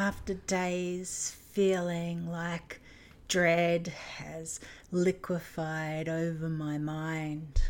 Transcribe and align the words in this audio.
after 0.00 0.32
days 0.32 1.36
feeling 1.52 2.26
like 2.26 2.80
dread 3.28 3.88
has 4.16 4.58
liquefied 4.90 6.08
over 6.08 6.48
my 6.48 6.78
mind. 6.78 7.60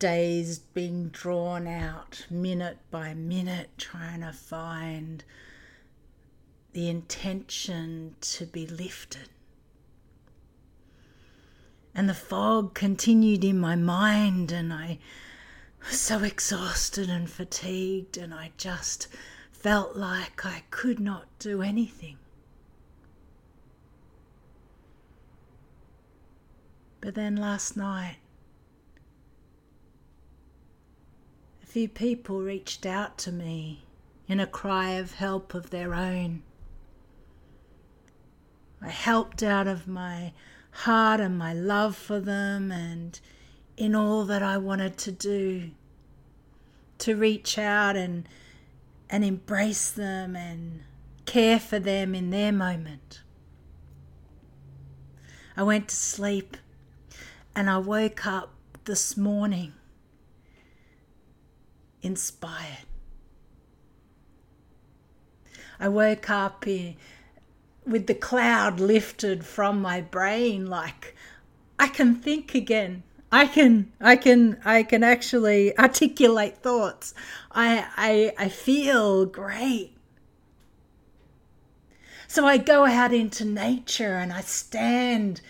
Days 0.00 0.58
being 0.58 1.10
drawn 1.10 1.68
out 1.68 2.26
minute 2.28 2.78
by 2.90 3.14
minute, 3.14 3.70
trying 3.78 4.22
to 4.22 4.32
find 4.32 5.22
the 6.72 6.88
intention 6.88 8.16
to 8.20 8.46
be 8.46 8.66
lifted. 8.66 9.28
And 11.94 12.08
the 12.08 12.14
fog 12.14 12.74
continued 12.74 13.44
in 13.44 13.60
my 13.60 13.76
mind, 13.76 14.50
and 14.50 14.72
I 14.72 14.98
was 15.86 16.00
so 16.00 16.24
exhausted 16.24 17.08
and 17.08 17.30
fatigued, 17.30 18.16
and 18.16 18.34
I 18.34 18.50
just 18.56 19.06
felt 19.58 19.96
like 19.96 20.46
I 20.46 20.62
could 20.70 21.00
not 21.00 21.26
do 21.38 21.62
anything. 21.62 22.16
But 27.00 27.14
then 27.14 27.36
last 27.36 27.76
night, 27.76 28.16
a 31.62 31.66
few 31.66 31.88
people 31.88 32.40
reached 32.40 32.86
out 32.86 33.18
to 33.18 33.32
me 33.32 33.84
in 34.28 34.38
a 34.40 34.46
cry 34.46 34.90
of 34.90 35.14
help 35.14 35.54
of 35.54 35.70
their 35.70 35.94
own. 35.94 36.42
I 38.80 38.90
helped 38.90 39.42
out 39.42 39.66
of 39.66 39.88
my 39.88 40.32
heart 40.70 41.18
and 41.18 41.36
my 41.36 41.52
love 41.52 41.96
for 41.96 42.20
them 42.20 42.70
and 42.70 43.18
in 43.76 43.94
all 43.94 44.24
that 44.24 44.42
I 44.42 44.58
wanted 44.58 44.96
to 44.98 45.12
do 45.12 45.70
to 46.98 47.16
reach 47.16 47.58
out 47.58 47.96
and 47.96 48.28
and 49.10 49.24
embrace 49.24 49.90
them 49.90 50.36
and 50.36 50.82
care 51.26 51.58
for 51.58 51.78
them 51.78 52.14
in 52.14 52.30
their 52.30 52.52
moment. 52.52 53.22
I 55.56 55.62
went 55.62 55.88
to 55.88 55.96
sleep 55.96 56.56
and 57.54 57.68
I 57.68 57.78
woke 57.78 58.26
up 58.26 58.54
this 58.84 59.16
morning 59.16 59.72
inspired. 62.02 62.86
I 65.80 65.88
woke 65.88 66.30
up 66.30 66.66
in, 66.66 66.96
with 67.86 68.06
the 68.06 68.14
cloud 68.14 68.80
lifted 68.80 69.44
from 69.44 69.80
my 69.80 70.00
brain 70.00 70.66
like 70.66 71.14
I 71.78 71.88
can 71.88 72.16
think 72.16 72.54
again. 72.54 73.02
I 73.30 73.46
can 73.46 73.92
I 74.00 74.16
can 74.16 74.58
I 74.64 74.82
can 74.82 75.04
actually 75.04 75.76
articulate 75.78 76.58
thoughts. 76.58 77.14
I 77.52 77.86
I 77.96 78.44
I 78.44 78.48
feel 78.48 79.26
great. 79.26 79.94
So 82.26 82.46
I 82.46 82.58
go 82.58 82.86
out 82.86 83.12
into 83.12 83.44
nature 83.44 84.16
and 84.16 84.32
I 84.32 84.40
stand 84.42 85.40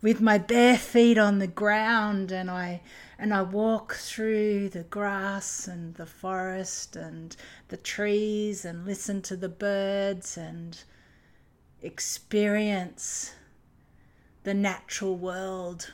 with 0.00 0.20
my 0.20 0.38
bare 0.38 0.78
feet 0.78 1.18
on 1.18 1.38
the 1.38 1.46
ground 1.46 2.30
and 2.30 2.50
I 2.50 2.82
and 3.18 3.34
I 3.34 3.42
walk 3.42 3.94
through 3.94 4.68
the 4.68 4.84
grass 4.84 5.66
and 5.66 5.94
the 5.94 6.06
forest 6.06 6.94
and 6.94 7.34
the 7.68 7.76
trees 7.76 8.64
and 8.64 8.86
listen 8.86 9.22
to 9.22 9.36
the 9.36 9.48
birds 9.48 10.36
and 10.36 10.82
experience 11.82 13.34
the 14.44 14.54
natural 14.54 15.16
world 15.16 15.92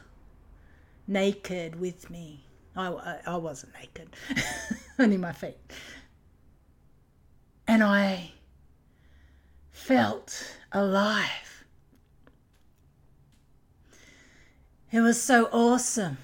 naked 1.07 1.79
with 1.79 2.11
me. 2.11 2.45
I, 2.77 3.21
I, 3.27 3.37
wasn't 3.37 3.73
naked, 3.75 4.09
only 4.99 5.17
my 5.17 5.33
feet. 5.33 5.57
And 7.69 7.85
I 7.85 8.33
felt 9.71 10.57
alive. 10.73 11.65
It 14.91 15.01
was 15.01 15.21
so 15.23 15.49
awesome. 15.53 16.19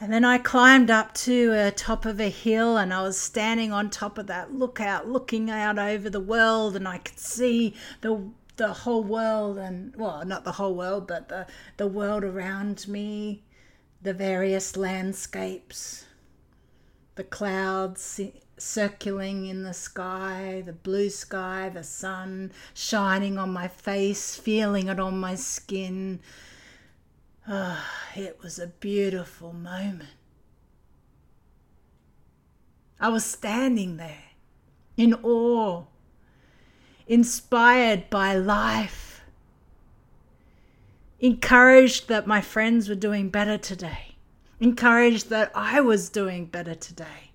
And 0.00 0.12
then 0.12 0.24
I 0.24 0.38
climbed 0.38 0.90
up 0.90 1.14
to 1.14 1.50
the 1.50 1.72
top 1.76 2.06
of 2.06 2.18
a 2.18 2.28
hill 2.28 2.76
and 2.76 2.92
I 2.92 3.02
was 3.02 3.18
standing 3.18 3.72
on 3.72 3.88
top 3.88 4.18
of 4.18 4.26
that 4.26 4.52
lookout, 4.52 5.06
looking 5.06 5.48
out 5.48 5.78
over 5.78 6.10
the 6.10 6.18
world, 6.18 6.74
and 6.74 6.88
I 6.88 6.98
could 6.98 7.20
see 7.20 7.74
the 8.00 8.30
the 8.62 8.72
whole 8.72 9.02
world 9.02 9.58
and 9.58 9.92
well 9.96 10.24
not 10.24 10.44
the 10.44 10.52
whole 10.52 10.76
world 10.76 11.08
but 11.08 11.28
the 11.28 11.44
the 11.78 11.86
world 11.86 12.22
around 12.22 12.86
me 12.86 13.42
the 14.00 14.14
various 14.14 14.76
landscapes 14.76 16.04
the 17.16 17.24
clouds 17.24 18.20
circling 18.56 19.46
in 19.46 19.64
the 19.64 19.74
sky 19.74 20.62
the 20.64 20.72
blue 20.72 21.10
sky 21.10 21.68
the 21.74 21.82
sun 21.82 22.52
shining 22.72 23.36
on 23.36 23.52
my 23.52 23.66
face 23.66 24.36
feeling 24.36 24.86
it 24.86 25.00
on 25.00 25.18
my 25.18 25.34
skin. 25.34 26.20
Oh, 27.48 27.84
it 28.14 28.38
was 28.40 28.60
a 28.60 28.68
beautiful 28.68 29.52
moment. 29.52 30.10
I 33.00 33.08
was 33.08 33.24
standing 33.24 33.96
there 33.96 34.30
in 34.96 35.14
awe 35.24 35.86
inspired 37.06 38.08
by 38.10 38.34
life, 38.34 39.22
encouraged 41.20 42.08
that 42.08 42.26
my 42.26 42.40
friends 42.40 42.88
were 42.88 42.94
doing 42.94 43.28
better 43.28 43.58
today, 43.58 44.16
encouraged 44.60 45.30
that 45.30 45.52
I 45.54 45.80
was 45.80 46.08
doing 46.08 46.46
better 46.46 46.74
today. 46.74 47.30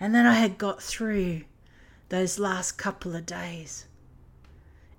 And 0.00 0.14
then 0.14 0.26
I 0.26 0.34
had 0.34 0.58
got 0.58 0.82
through 0.82 1.42
those 2.10 2.38
last 2.38 2.72
couple 2.72 3.16
of 3.16 3.24
days 3.24 3.86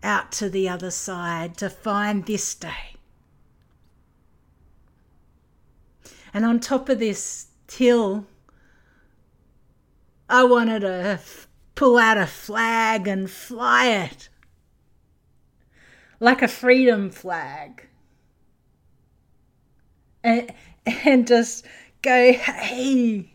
out 0.02 0.32
to 0.32 0.50
the 0.50 0.70
other 0.70 0.92
side 0.92 1.58
to 1.58 1.70
find 1.70 2.26
this 2.26 2.54
day. 2.56 2.96
And 6.34 6.46
on 6.46 6.60
top 6.60 6.90
of 6.90 7.00
this 7.00 7.48
hill 7.72 8.26
I 10.30 10.44
wanted 10.44 10.80
to 10.82 10.94
f- 10.94 11.48
pull 11.76 11.98
out 11.98 12.18
a 12.18 12.26
flag 12.26 13.08
and 13.08 13.30
fly 13.30 13.88
it 13.88 14.30
like 16.20 16.42
a 16.42 16.48
freedom 16.48 17.10
flag. 17.10 17.88
And, 20.24 20.52
and 20.86 21.28
just 21.28 21.66
go, 22.02 22.34
hey, 22.34 23.34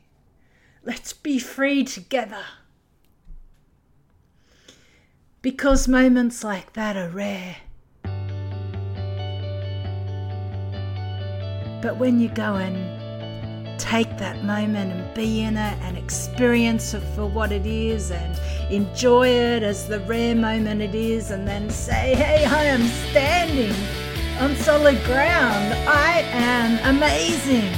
let's 0.85 1.13
be 1.13 1.39
free 1.39 1.85
together. 1.85 2.45
Because 5.43 5.89
moments 5.89 6.45
like 6.45 6.75
that 6.75 6.97
are 6.97 7.09
rare. 7.09 7.57
But 11.83 11.97
when 11.97 12.21
you 12.21 12.29
go 12.29 12.57
and 12.57 13.00
take 13.91 14.19
that 14.19 14.45
moment 14.45 14.93
and 14.93 15.15
be 15.15 15.41
in 15.41 15.57
it 15.57 15.77
and 15.83 15.99
experience 15.99 16.95
it 16.95 17.03
for 17.17 17.27
what 17.27 17.51
it 17.51 17.67
is 17.67 18.13
and 18.13 18.41
enjoy 18.71 19.27
it 19.27 19.65
as 19.65 19.89
the 19.89 19.99
rare 20.01 20.37
moment 20.37 20.81
it 20.81 20.95
is, 20.95 21.33
and 21.33 21.49
then 21.49 21.69
say, 21.69 22.15
Hey, 22.15 22.45
I 22.45 22.63
am 22.63 22.85
standing 23.11 23.75
on 24.39 24.55
solid 24.55 24.97
ground. 25.05 25.75
I 25.89 26.21
am 26.31 26.95
amazing. 26.95 27.69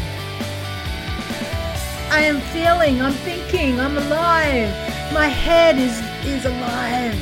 I 2.10 2.20
am 2.30 2.40
feeling, 2.52 3.00
I'm 3.00 3.14
thinking, 3.24 3.80
I'm 3.80 3.96
alive. 3.96 4.70
My 5.14 5.28
head 5.28 5.78
is, 5.78 5.96
is 6.26 6.44
alive. 6.44 7.18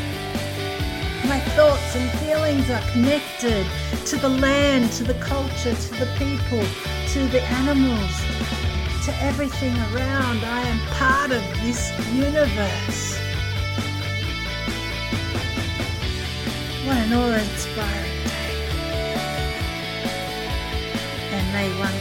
My 1.28 1.38
thoughts 1.54 1.94
and 1.94 2.10
feelings 2.18 2.68
are 2.70 2.82
connected 2.90 3.64
to 4.06 4.16
the 4.16 4.28
land, 4.28 4.90
to 4.94 5.04
the 5.04 5.14
culture, 5.14 5.76
to 5.76 5.90
the 5.94 6.08
people, 6.18 6.64
to 7.12 7.28
the 7.28 7.40
animals 7.62 8.59
to 9.10 9.22
everything 9.24 9.74
around. 9.92 10.38
I 10.44 10.60
am 10.62 10.78
part 10.94 11.30
of 11.32 11.42
this 11.62 11.90
universe. 12.14 13.18
What 16.86 16.96
an 16.96 17.12
awe 17.12 17.34
inspiring 17.34 18.18
day. 18.30 18.54
And 21.34 21.44
may 21.52 21.68
one 21.80 21.98